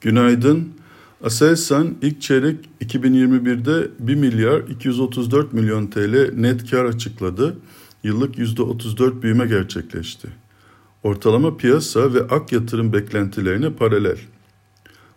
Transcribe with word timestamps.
Günaydın. 0.00 0.68
Aselsan 1.24 1.94
ilk 2.02 2.20
çeyrek 2.20 2.68
2021'de 2.80 3.90
1 3.98 4.14
milyar 4.14 4.60
234 4.60 5.52
milyon 5.52 5.86
TL 5.86 6.32
net 6.34 6.70
kar 6.70 6.84
açıkladı. 6.84 7.56
Yıllık 8.02 8.38
%34 8.38 9.22
büyüme 9.22 9.46
gerçekleşti. 9.46 10.28
Ortalama 11.02 11.56
piyasa 11.56 12.14
ve 12.14 12.20
ak 12.20 12.52
yatırım 12.52 12.92
beklentilerine 12.92 13.72
paralel. 13.72 14.18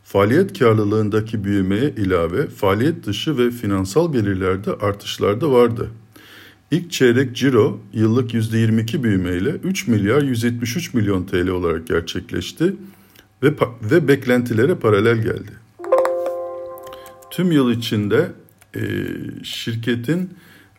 Faaliyet 0.04 0.60
karlılığındaki 0.60 1.44
büyümeye 1.44 1.90
ilave 1.98 2.48
faaliyet 2.48 3.06
dışı 3.06 3.38
ve 3.38 3.52
finansal 3.52 4.14
gelirlerde 4.14 4.74
artışlar 4.74 5.42
da 5.42 5.52
vardı. 5.52 5.90
İlk 6.72 6.92
çeyrek 6.92 7.36
ciro 7.36 7.80
yıllık 7.94 8.34
%22 8.34 9.04
büyümeyle 9.04 9.50
3 9.50 9.88
milyar 9.88 10.22
173 10.22 10.94
milyon 10.94 11.24
TL 11.24 11.48
olarak 11.48 11.88
gerçekleşti 11.88 12.74
ve, 13.44 13.56
ve 13.92 14.08
beklentilere 14.08 14.76
paralel 14.76 15.18
geldi. 15.18 15.52
Tüm 17.32 17.52
yıl 17.52 17.72
içinde 17.72 18.32
e, 18.76 18.82
şirketin 19.44 20.30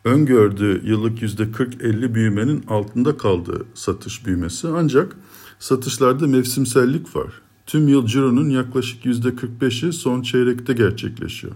öngördüğü 0.05 0.83
yıllık 0.85 1.23
%40-50 1.23 2.15
büyümenin 2.15 2.65
altında 2.69 3.17
kaldığı 3.17 3.67
satış 3.75 4.27
büyümesi 4.27 4.69
ancak 4.69 5.17
satışlarda 5.59 6.27
mevsimsellik 6.27 7.17
var. 7.17 7.33
Tüm 7.67 7.89
yıl 7.89 8.07
cironun 8.07 8.51
yaklaşık 8.51 9.05
%45'i 9.05 9.93
son 9.93 10.23
çeyrekte 10.23 10.73
gerçekleşiyor. 10.73 11.55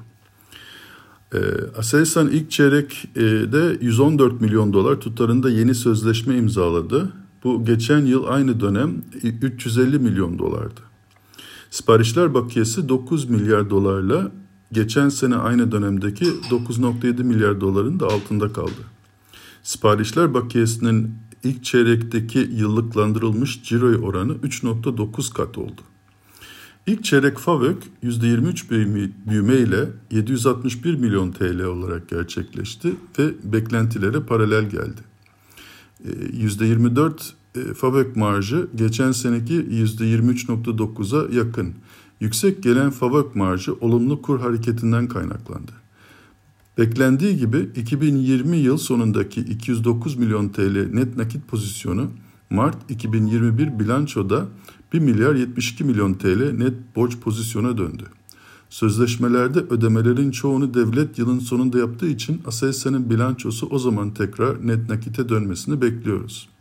E, 1.34 1.38
Aselsan 1.78 2.28
ilk 2.28 2.50
çeyrekte 2.50 3.78
114 3.80 4.40
milyon 4.40 4.72
dolar 4.72 5.00
tutarında 5.00 5.50
yeni 5.50 5.74
sözleşme 5.74 6.36
imzaladı. 6.36 7.12
Bu 7.44 7.64
geçen 7.64 8.06
yıl 8.06 8.24
aynı 8.24 8.60
dönem 8.60 9.02
350 9.42 9.98
milyon 9.98 10.38
dolardı. 10.38 10.93
Siparişler 11.74 12.34
bakiyesi 12.34 12.88
9 12.88 13.30
milyar 13.30 13.70
dolarla 13.70 14.32
geçen 14.72 15.08
sene 15.08 15.36
aynı 15.36 15.72
dönemdeki 15.72 16.24
9.7 16.24 17.24
milyar 17.24 17.60
doların 17.60 18.00
da 18.00 18.06
altında 18.06 18.52
kaldı. 18.52 18.82
Siparişler 19.62 20.34
bakiyesinin 20.34 21.14
ilk 21.44 21.64
çeyrekteki 21.64 22.38
yıllıklandırılmış 22.38 23.62
ciro 23.62 24.06
oranı 24.06 24.32
3.9 24.32 25.34
kat 25.34 25.58
oldu. 25.58 25.80
İlk 26.86 27.04
çeyrek 27.04 27.38
FAVÖK 27.38 27.82
%23 28.02 29.10
büyüme 29.26 29.54
ile 29.54 29.88
761 30.10 30.94
milyon 30.94 31.32
TL 31.32 31.60
olarak 31.64 32.08
gerçekleşti 32.08 32.94
ve 33.18 33.34
beklentilere 33.44 34.20
paralel 34.20 34.70
geldi. 34.70 35.00
%24 36.04 37.32
e, 37.56 37.74
FAVÖK 37.74 38.16
marjı 38.16 38.68
geçen 38.74 39.12
seneki 39.12 39.54
%23.9'a 39.54 41.34
yakın. 41.34 41.74
Yüksek 42.20 42.62
gelen 42.62 42.90
FAVÖK 42.90 43.36
marjı 43.36 43.74
olumlu 43.74 44.22
kur 44.22 44.40
hareketinden 44.40 45.08
kaynaklandı. 45.08 45.72
Beklendiği 46.78 47.36
gibi 47.36 47.70
2020 47.76 48.56
yıl 48.56 48.76
sonundaki 48.76 49.40
209 49.40 50.16
milyon 50.16 50.48
TL 50.48 50.92
net 50.92 51.16
nakit 51.16 51.48
pozisyonu 51.48 52.10
Mart 52.50 52.90
2021 52.90 53.78
bilançoda 53.78 54.48
1 54.92 54.98
milyar 54.98 55.34
72 55.34 55.84
milyon 55.84 56.14
TL 56.14 56.52
net 56.52 56.74
borç 56.96 57.18
pozisyona 57.18 57.78
döndü. 57.78 58.04
Sözleşmelerde 58.70 59.58
ödemelerin 59.58 60.30
çoğunu 60.30 60.74
devlet 60.74 61.18
yılın 61.18 61.38
sonunda 61.38 61.78
yaptığı 61.78 62.08
için 62.08 62.42
Aselsan'ın 62.46 63.10
bilançosu 63.10 63.66
o 63.70 63.78
zaman 63.78 64.14
tekrar 64.14 64.66
net 64.66 64.88
nakite 64.88 65.28
dönmesini 65.28 65.82
bekliyoruz. 65.82 66.53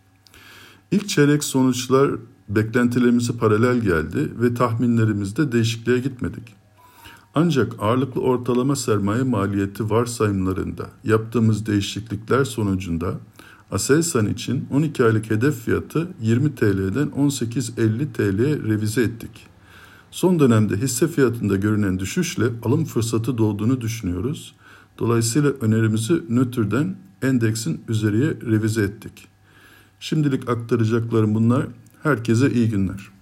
İlk 0.94 1.10
çeyrek 1.10 1.44
sonuçlar 1.44 2.12
beklentilerimize 2.50 3.34
paralel 3.34 3.80
geldi 3.80 4.32
ve 4.40 4.54
tahminlerimizde 4.54 5.52
değişikliğe 5.52 6.00
gitmedik. 6.00 6.44
Ancak 7.36 7.74
ağırlıklı 7.80 8.22
ortalama 8.22 8.76
sermaye 8.76 9.24
maliyeti 9.24 9.90
varsayımlarında 9.90 10.90
yaptığımız 11.04 11.66
değişiklikler 11.66 12.44
sonucunda 12.44 13.20
Aselsan 13.72 14.28
için 14.28 14.68
12 14.72 15.06
aylık 15.06 15.32
hedef 15.32 15.56
fiyatı 15.56 16.08
20 16.22 16.56
TL'den 16.56 17.08
18.50 17.08 18.14
TL'ye 18.14 18.58
revize 18.58 19.04
ettik. 19.04 19.48
Son 20.12 20.40
dönemde 20.40 20.78
hisse 20.78 21.08
fiyatında 21.08 21.56
görünen 21.56 22.00
düşüşle 22.00 22.46
alım 22.64 22.86
fırsatı 22.86 23.38
doğduğunu 23.38 23.82
düşünüyoruz. 23.82 24.56
Dolayısıyla 25.00 25.50
önerimizi 25.50 26.14
nötrden 26.30 26.96
endeksin 27.22 27.82
üzeriye 27.90 28.30
revize 28.30 28.84
ettik. 28.84 29.33
Şimdilik 30.04 30.50
aktaracaklarım 30.50 31.36
bunlar. 31.36 31.68
Herkese 32.04 32.52
iyi 32.52 32.70
günler. 32.70 33.13